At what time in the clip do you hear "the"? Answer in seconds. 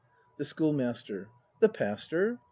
0.39-0.45, 1.59-1.69